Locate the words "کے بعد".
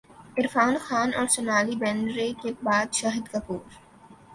2.41-2.87